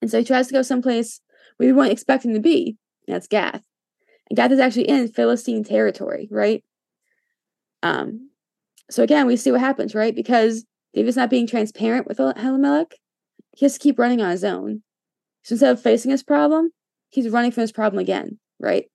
[0.00, 1.20] and so he tries to go someplace
[1.56, 2.76] where we weren't expecting to be.
[3.06, 3.62] That's Gath,
[4.28, 6.62] and Gath is actually in Philistine territory, right?
[7.82, 8.30] Um,
[8.90, 10.14] so again, we see what happens, right?
[10.14, 12.92] Because David's not being transparent with Ahimelech,
[13.56, 14.82] he has to keep running on his own.
[15.42, 16.70] So instead of facing his problem,
[17.10, 18.86] he's running from his problem again, right?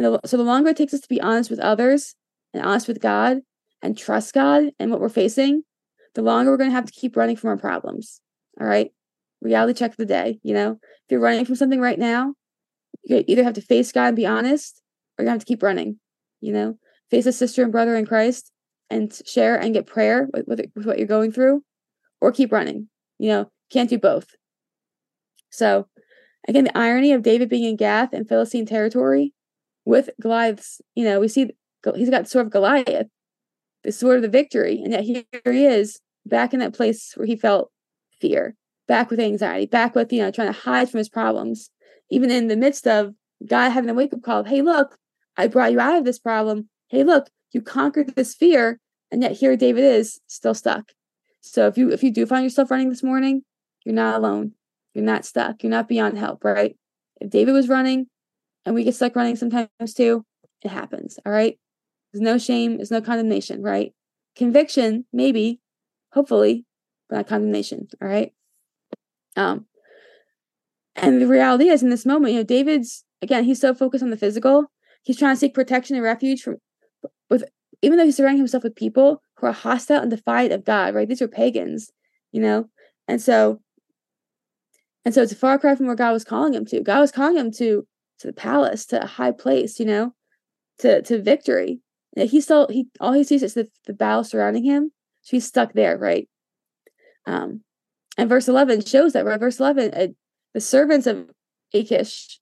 [0.00, 2.14] And the, so the longer it takes us to be honest with others
[2.54, 3.40] and honest with God
[3.82, 5.62] and trust God and what we're facing,
[6.14, 8.22] the longer we're going to have to keep running from our problems.
[8.58, 8.90] All right.
[9.42, 10.40] Reality check of the day.
[10.42, 12.32] You know, if you're running from something right now,
[13.04, 14.80] you either have to face God and be honest
[15.18, 15.98] or you have to keep running.
[16.40, 16.78] You know,
[17.10, 18.52] face a sister and brother in Christ
[18.88, 21.62] and share and get prayer with, with, with what you're going through
[22.22, 22.88] or keep running.
[23.18, 24.28] You know, can't do both.
[25.50, 25.88] So,
[26.48, 29.34] again, the irony of David being in Gath and Philistine territory
[29.90, 31.50] with Goliath's, you know, we see
[31.96, 33.08] he's got the sword of Goliath,
[33.82, 37.26] the sword of the victory, and yet here he is back in that place where
[37.26, 37.72] he felt
[38.20, 38.54] fear,
[38.86, 41.70] back with anxiety, back with, you know, trying to hide from his problems,
[42.08, 44.40] even in the midst of God having a wake up call.
[44.40, 44.96] of, Hey, look,
[45.36, 46.68] I brought you out of this problem.
[46.88, 48.78] Hey, look, you conquered this fear,
[49.10, 50.92] and yet here David is still stuck.
[51.40, 53.42] So if you if you do find yourself running this morning,
[53.84, 54.52] you're not alone.
[54.94, 55.64] You're not stuck.
[55.64, 56.76] You're not beyond help, right?
[57.20, 58.06] If David was running,
[58.64, 60.24] and we get stuck running sometimes too.
[60.62, 61.18] It happens.
[61.24, 61.58] All right.
[62.12, 62.76] There's no shame.
[62.76, 63.62] There's no condemnation.
[63.62, 63.92] Right.
[64.36, 65.60] Conviction, maybe,
[66.12, 66.64] hopefully,
[67.08, 67.88] but not condemnation.
[68.00, 68.32] All right.
[69.36, 69.66] Um,
[70.96, 74.10] and the reality is, in this moment, you know, David's again, he's so focused on
[74.10, 74.66] the physical.
[75.02, 76.56] He's trying to seek protection and refuge from,
[77.30, 77.44] with
[77.82, 80.94] even though he's surrounding himself with people who are hostile and defiant of God.
[80.94, 81.08] Right.
[81.08, 81.90] These are pagans.
[82.32, 82.68] You know,
[83.08, 83.60] and so,
[85.04, 86.80] and so it's a far cry from where God was calling him to.
[86.80, 87.86] God was calling him to
[88.20, 90.14] to the palace, to a high place, you know,
[90.78, 91.80] to to victory.
[92.16, 94.92] He still he all he sees is the, the battle surrounding him.
[95.22, 96.28] So he's stuck there, right?
[97.26, 97.62] Um,
[98.16, 99.40] and verse eleven shows that, right?
[99.40, 100.08] Verse eleven, uh,
[100.54, 101.30] the servants of
[101.72, 102.40] Achish,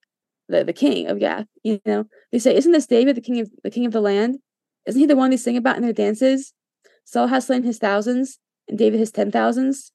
[0.48, 3.50] the, the king of Gath, you know, they say, "Isn't this David, the king of
[3.62, 4.38] the king of the land?
[4.86, 6.54] Isn't he the one they sing about in their dances?
[7.04, 8.38] Saul has slain his thousands,
[8.68, 9.92] and David his ten thousands."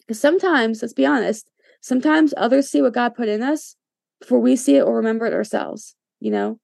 [0.00, 1.48] Because sometimes, let's be honest,
[1.80, 3.76] sometimes others see what God put in us
[4.20, 6.58] before we see it or remember it ourselves, you know?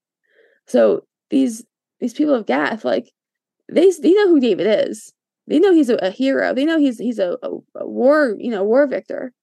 [0.67, 1.65] So these
[1.99, 3.11] these people of Gath, like
[3.71, 5.13] they they know who David is.
[5.47, 6.53] They know he's a, a hero.
[6.53, 9.33] They know he's he's a, a, a war, you know, war victor.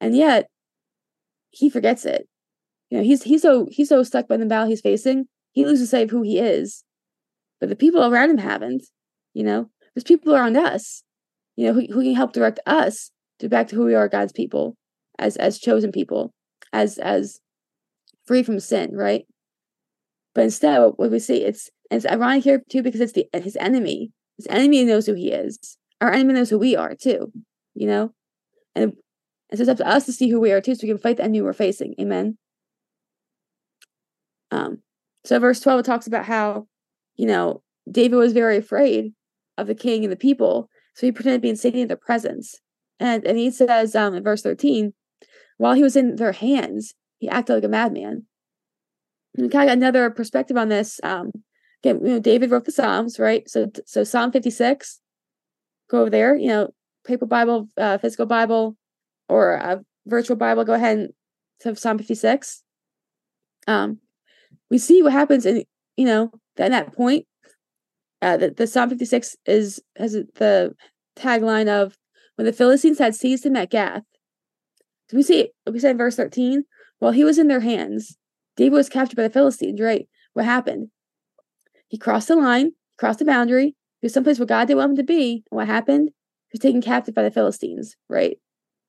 [0.00, 0.46] And yet
[1.50, 2.28] he forgets it.
[2.90, 5.90] You know, he's he's so he's so stuck by the battle he's facing, he loses
[5.90, 6.84] sight of who he is.
[7.60, 8.84] But the people around him haven't,
[9.34, 9.70] you know.
[9.94, 11.02] There's people around us,
[11.54, 14.32] you know, who, who can help direct us to back to who we are, God's
[14.32, 14.76] people,
[15.18, 16.32] as as chosen people,
[16.72, 17.40] as as
[18.26, 19.26] free from sin, right?
[20.34, 24.12] But instead, what we see, it's it's ironic here too because it's the his enemy.
[24.38, 25.76] His enemy knows who he is.
[26.00, 27.32] Our enemy knows who we are too.
[27.74, 28.14] You know,
[28.74, 28.92] and,
[29.50, 30.98] and so it's up to us to see who we are too, so we can
[30.98, 31.94] fight the enemy we're facing.
[32.00, 32.38] Amen.
[34.50, 34.82] Um.
[35.24, 36.66] So verse twelve it talks about how,
[37.16, 39.12] you know, David was very afraid
[39.58, 42.60] of the king and the people, so he pretended to be insane in their presence.
[42.98, 44.94] And and he says um in verse thirteen,
[45.58, 48.26] while he was in their hands, he acted like a madman.
[49.36, 51.00] And kind of another perspective on this.
[51.02, 51.30] Um,
[51.82, 53.48] again, you know, David wrote the Psalms, right?
[53.48, 55.00] So, so Psalm 56,
[55.90, 56.70] go over there, you know,
[57.06, 58.76] paper Bible, uh, physical Bible,
[59.28, 61.08] or a virtual Bible, go ahead and
[61.64, 62.62] have Psalm 56.
[63.66, 63.98] Um,
[64.70, 65.64] we see what happens in,
[65.96, 67.26] you know, at that point,
[68.20, 70.74] uh, the, the Psalm 56 is has the
[71.16, 71.96] tagline of
[72.36, 74.04] when the Philistines had seized him at Gath,
[75.12, 76.64] So we see, we said in verse 13,
[76.98, 78.16] while he was in their hands,
[78.56, 80.08] David was captured by the Philistines, right?
[80.32, 80.88] What happened?
[81.88, 84.96] He crossed the line, crossed the boundary, he was someplace where God didn't want him
[84.96, 85.44] to be.
[85.50, 86.08] And what happened?
[86.48, 88.38] He was taken captive by the Philistines, right?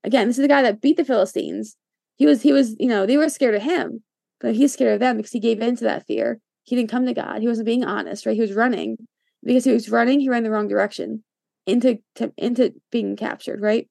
[0.05, 1.75] Again, this is the guy that beat the Philistines.
[2.15, 4.01] He was, he was, you know, they were scared of him,
[4.39, 6.39] but he's scared of them because he gave in to that fear.
[6.63, 7.41] He didn't come to God.
[7.41, 8.35] He wasn't being honest, right?
[8.35, 8.95] He was running.
[9.43, 11.25] Because he was running, he ran the wrong direction
[11.65, 13.89] into to, into being captured, right?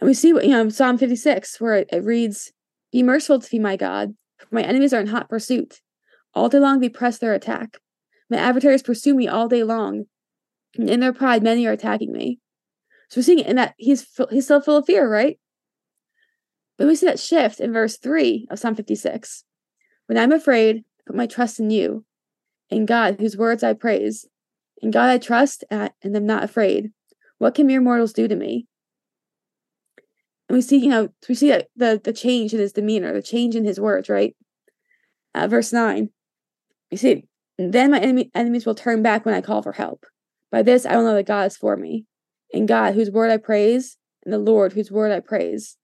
[0.00, 2.52] And we see what you know Psalm 56, where it, it reads,
[2.92, 5.80] Be merciful to me, my God, for my enemies are in hot pursuit.
[6.34, 7.78] All day long they press their attack.
[8.30, 10.04] My adversaries pursue me all day long.
[10.76, 12.38] And in their pride, many are attacking me.
[13.08, 15.38] So we're seeing it in that he's he's still full of fear, right?
[16.76, 19.44] But we see that shift in verse 3 of Psalm 56.
[20.06, 22.04] When I'm afraid, I put my trust in you,
[22.70, 24.26] in God, whose words I praise.
[24.80, 26.92] In God I trust and am not afraid.
[27.38, 28.68] What can mere mortals do to me?
[30.48, 33.54] And we see, you know, we see the the change in his demeanor, the change
[33.54, 34.34] in his words, right?
[35.34, 36.08] Uh, verse 9.
[36.90, 37.24] You see,
[37.58, 40.06] then my enemy, enemies will turn back when I call for help.
[40.50, 42.06] By this I will know that God is for me.
[42.50, 45.76] In God, whose word I praise, and the Lord, whose word I praise.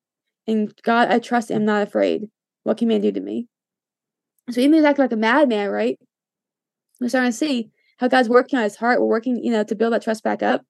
[0.47, 2.29] In God I trust and am not afraid.
[2.63, 3.49] What can man do to me?
[4.51, 5.99] So even he's acting like a madman, right?
[7.01, 9.01] We're starting to see how God's working on his heart.
[9.01, 10.63] We're working, you know, to build that trust back up.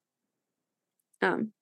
[1.22, 1.52] Um,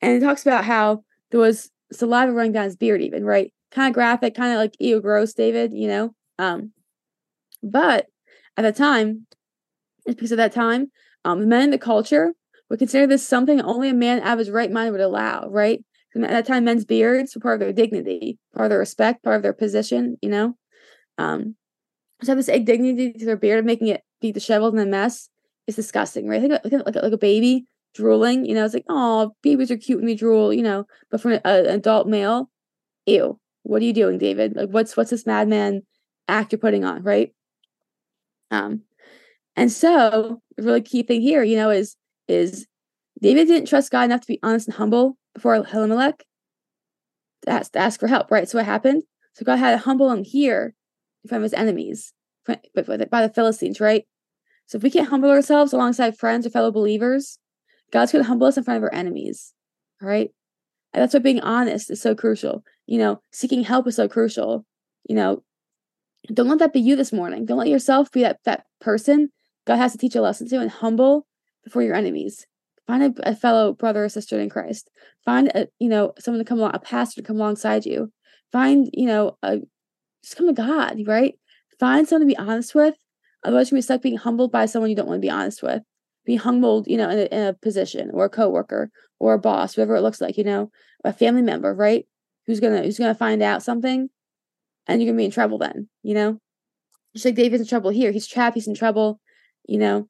[0.00, 3.88] and it talks about how there was saliva running down his beard, even right, kind
[3.88, 6.14] of graphic, kind of like ew, gross, David, you know.
[6.38, 6.72] Um,
[7.62, 8.06] but
[8.56, 9.26] at the time,
[10.06, 10.90] it's because of that time,
[11.24, 12.32] um, the men in the culture
[12.68, 15.82] would consider this something only a man out of his right mind would allow, right?
[16.14, 19.36] At that time, men's beards were part of their dignity, part of their respect, part
[19.36, 20.54] of their position, you know.
[21.18, 21.56] Um,
[22.22, 25.28] to have this dignity to their beard, making it be disheveled and a mess,
[25.66, 26.40] is disgusting, right?
[26.40, 29.98] Think like, like, like a baby drooling, you know, it's like, oh, babies are cute
[29.98, 32.50] when they drool, you know, but for an, adult male,
[33.06, 34.56] ew, what are you doing, David?
[34.56, 35.82] Like, what's what's this madman
[36.28, 37.32] act you're putting on, right?
[38.50, 38.82] Um,
[39.56, 41.96] and so the really key thing here, you know, is
[42.28, 42.66] is
[43.22, 46.24] David didn't trust God enough to be honest and humble before Elimelech
[47.42, 48.48] to ask, to ask for help, right?
[48.48, 49.02] So what happened?
[49.34, 50.74] So God had to humble him here
[51.28, 52.12] from his enemies,
[52.46, 54.04] by the Philistines, right?
[54.66, 57.38] So if we can't humble ourselves alongside friends or fellow believers,
[57.94, 59.54] God's going to humble us in front of our enemies,
[60.02, 60.30] all right?
[60.92, 62.64] And that's why being honest is so crucial.
[62.86, 64.66] You know, seeking help is so crucial.
[65.08, 65.44] You know,
[66.32, 67.46] don't let that be you this morning.
[67.46, 69.30] Don't let yourself be that that person
[69.66, 71.26] God has to teach a lesson to and humble
[71.62, 72.46] before your enemies.
[72.86, 74.90] Find a, a fellow brother or sister in Christ.
[75.24, 78.12] Find a you know someone to come along, a pastor to come alongside you.
[78.52, 79.60] Find you know a
[80.22, 81.38] just come to God, right?
[81.78, 82.94] Find someone to be honest with.
[83.44, 85.62] Otherwise, you're gonna be stuck being humbled by someone you don't want to be honest
[85.62, 85.82] with.
[86.24, 89.76] Be humbled, you know, in a, in a position or a coworker or a boss,
[89.76, 90.70] whatever it looks like, you know,
[91.04, 92.06] a family member, right?
[92.46, 94.08] Who's gonna who's gonna find out something,
[94.86, 96.38] and you're gonna be in trouble then, you know.
[97.14, 99.20] Just like David's in trouble here, he's trapped, he's in trouble,
[99.68, 100.08] you know.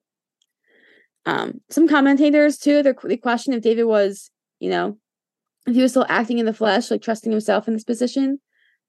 [1.27, 4.99] Um, some commentators too, they question if David was, you know,
[5.67, 8.41] if he was still acting in the flesh, like trusting himself in this position,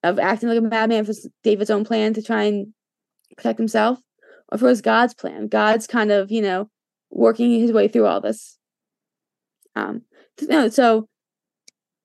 [0.03, 2.73] of acting like a madman for David's own plan to try and
[3.38, 3.99] protect himself,
[4.49, 6.69] or if it was God's plan, God's kind of, you know,
[7.15, 8.58] working his way through all this.
[9.75, 10.04] Um,
[10.69, 11.08] so,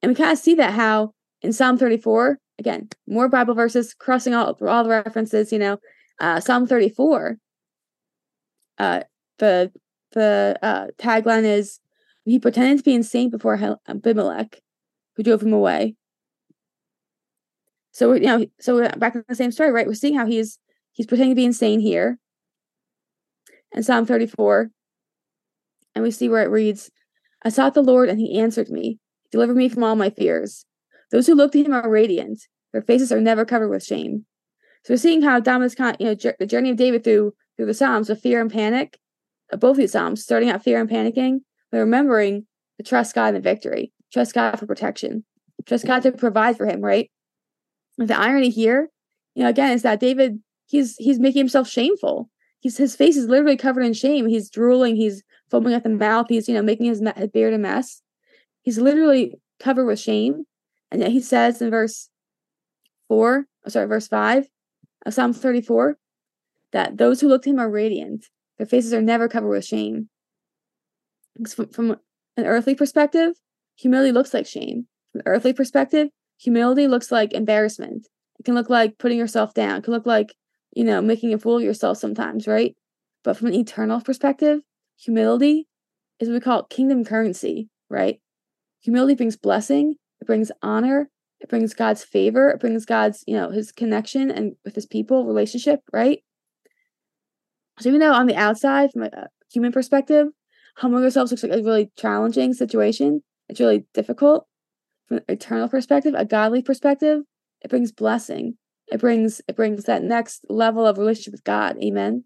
[0.02, 4.34] and we kind of see that how in Psalm 34, again, more Bible verses crossing
[4.34, 5.78] all all the references, you know,
[6.20, 7.36] uh, Psalm 34,
[8.78, 9.00] uh,
[9.38, 9.72] the
[10.12, 11.80] the uh, tagline is
[12.24, 14.60] he pretended to be insane before Abimelech,
[15.16, 15.96] who drove him away.
[17.92, 19.86] So you know, so we're back in the same story, right?
[19.86, 20.58] We're seeing how he's
[20.92, 22.18] he's pretending to be insane here.
[23.72, 24.70] And Psalm 34,
[25.94, 26.90] and we see where it reads,
[27.44, 28.98] I sought the Lord and he answered me,
[29.30, 30.64] delivered me from all my fears.
[31.10, 34.26] Those who look to him are radiant, their faces are never covered with shame.
[34.84, 38.08] So we're seeing how David's you know, the journey of David through through the Psalms
[38.08, 38.98] of fear and panic,
[39.58, 41.40] both these Psalms, starting out fear and panicking,
[41.70, 42.46] but remembering
[42.78, 45.24] to trust God in the victory, trust God for protection,
[45.66, 47.10] trust God to provide for him, right?
[47.98, 48.88] the irony here,
[49.34, 52.30] you know, again, is that David he's he's making himself shameful.
[52.60, 54.26] He's his face is literally covered in shame.
[54.26, 54.96] He's drooling.
[54.96, 56.26] He's foaming at the mouth.
[56.28, 58.02] He's you know making his, beard a mess.
[58.62, 60.44] He's literally covered with shame,
[60.90, 62.08] and yet he says in verse
[63.08, 64.48] four, oh, sorry, verse five
[65.06, 65.96] of Psalm thirty-four,
[66.72, 68.26] that those who look to him are radiant.
[68.58, 70.08] Their faces are never covered with shame.
[71.48, 71.90] From, from
[72.36, 73.32] an earthly perspective,
[73.76, 74.86] humility looks like shame.
[75.12, 76.08] From an earthly perspective,
[76.40, 78.08] Humility looks like embarrassment.
[78.38, 79.76] It can look like putting yourself down.
[79.76, 80.34] It can look like,
[80.74, 82.74] you know, making a fool of yourself sometimes, right?
[83.22, 84.62] But from an eternal perspective,
[85.00, 85.66] humility
[86.18, 88.20] is what we call kingdom currency, right?
[88.82, 91.08] Humility brings blessing It brings honor.
[91.40, 92.50] It brings God's favor.
[92.50, 96.22] It brings God's, you know, his connection and with his people, relationship, right?
[97.78, 100.28] So even though on the outside, from a human perspective,
[100.76, 103.22] humbling ourselves looks like a really challenging situation.
[103.48, 104.46] It's really difficult.
[105.08, 107.22] From an eternal perspective, a godly perspective,
[107.62, 108.56] it brings blessing.
[108.92, 111.76] It brings it brings that next level of relationship with God.
[111.82, 112.24] Amen.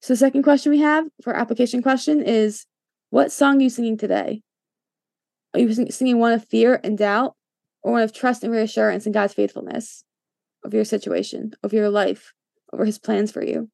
[0.00, 2.66] So the second question we have for application question is
[3.10, 4.42] what song are you singing today?
[5.54, 7.34] Are you singing one of fear and doubt
[7.82, 10.04] or one of trust and reassurance in God's faithfulness
[10.64, 12.32] of your situation, of your life,
[12.72, 13.70] over his plans for you?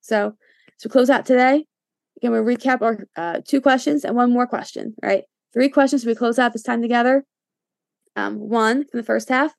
[0.00, 0.34] So,
[0.80, 1.66] to close out today,
[2.16, 5.24] again, we'll recap our uh, two questions and one more question, right?
[5.52, 7.24] Three questions we close out this time together.
[8.16, 9.52] Um, one from the first half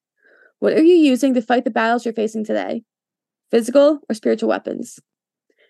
[0.59, 2.83] What are you using to fight the battles you're facing today?
[3.51, 4.99] Physical or spiritual weapons?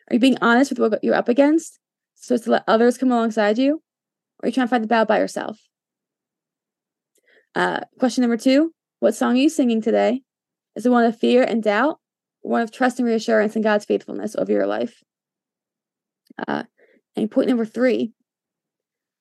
[0.10, 1.80] Are you being honest with what you're up against
[2.16, 3.76] so as to let others come alongside you?
[3.76, 5.60] Or are you trying to fight the battle by yourself?
[7.56, 10.24] Uh, question number two What song are you singing today?
[10.76, 12.00] Is it one of fear and doubt,
[12.42, 15.04] or one of trust and reassurance in God's faithfulness over your life?
[16.48, 16.64] Uh,
[17.16, 18.14] and point number three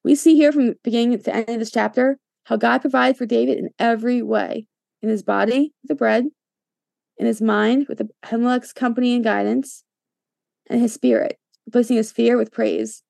[0.03, 3.57] we see here from beginning to end of this chapter how God provided for David
[3.57, 4.65] in every way
[5.01, 6.25] in his body, the bread,
[7.19, 9.83] in his mind, with Ahimelech's company and guidance,
[10.69, 13.03] and his spirit, replacing his fear with praise.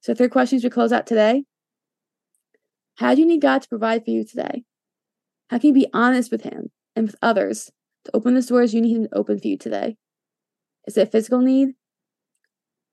[0.00, 1.44] So, three questions we close out today.
[2.96, 4.62] How do you need God to provide for you today?
[5.50, 7.70] How can you be honest with Him and with others
[8.04, 9.96] to open the doors you need Him to open for you today?
[10.86, 11.70] Is it a physical need?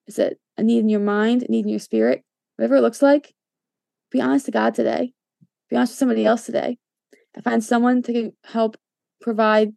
[0.07, 2.23] Is it a need in your mind, a need in your spirit?
[2.55, 3.33] Whatever it looks like,
[4.11, 5.13] be honest to God today.
[5.69, 6.77] Be honest with somebody else today.
[7.43, 8.75] Find someone to help
[9.21, 9.73] provide,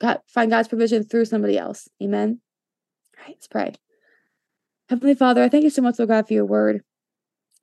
[0.00, 1.88] God, find God's provision through somebody else.
[2.02, 2.40] Amen.
[3.16, 3.74] All right, let's pray.
[4.88, 6.82] Heavenly Father, I thank you so much, Lord God, for your word.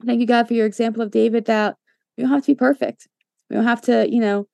[0.06, 1.76] Thank you, God, for your example of David that
[2.18, 3.08] we don't have to be perfect.
[3.50, 4.48] We don't have to, you know,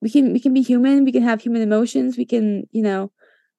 [0.00, 3.12] we can we can be human, we can have human emotions, we can, you know,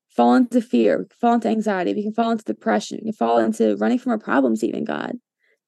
[0.10, 3.14] fall into fear, we can fall into anxiety, we can fall into depression, we can
[3.14, 5.14] fall into running from our problems, even God.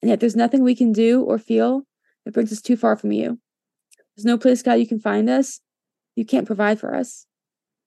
[0.02, 1.84] And yet there's nothing we can do or feel
[2.26, 3.40] that brings us too far from you.
[4.16, 5.62] There's no place, God, you can find us.
[6.16, 7.27] You can't provide for us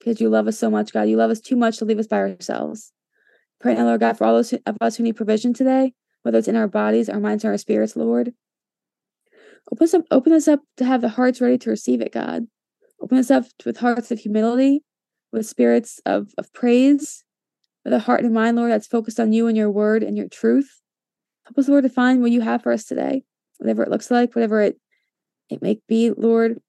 [0.01, 1.03] because you love us so much, God.
[1.03, 2.93] You love us too much to leave us by ourselves.
[3.61, 5.93] Pray now, Lord God, for all those of us who need provision today,
[6.23, 8.33] whether it's in our bodies, our minds, or our spirits, Lord.
[9.71, 12.47] Open us up, open us up to have the hearts ready to receive it, God.
[13.01, 14.83] Open us up with hearts of humility,
[15.33, 17.23] with spirits of, of praise,
[17.85, 20.29] with a heart and mind, Lord, that's focused on you and your word and your
[20.29, 20.81] truth.
[21.47, 23.25] Help us, Lord, to find what you have for us today,
[23.59, 24.79] whatever it looks like, whatever it,
[25.51, 26.61] it may be, Lord.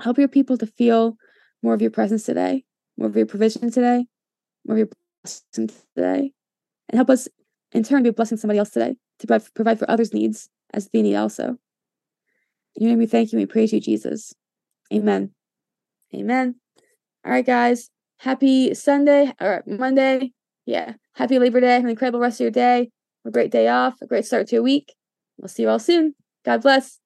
[0.00, 1.16] Help your people to feel
[1.62, 2.64] more of your presence today,
[2.96, 4.06] more of your provision today,
[4.66, 4.88] more of your
[5.22, 6.32] blessing today,
[6.88, 7.28] and help us
[7.72, 11.02] in turn be a blessing somebody else today to provide for others' needs as they
[11.02, 11.56] need also.
[12.74, 14.34] In your name we thank you and we praise you, Jesus.
[14.92, 15.30] Amen.
[16.14, 16.56] Amen.
[17.24, 17.90] All right, guys.
[18.18, 20.32] Happy Sunday or Monday.
[20.66, 20.94] Yeah.
[21.14, 21.74] Happy Labor Day.
[21.74, 22.90] Have an incredible rest of your day.
[23.24, 23.94] A great day off.
[24.02, 24.94] A great start to your week.
[25.38, 26.14] We'll see you all soon.
[26.44, 27.01] God bless.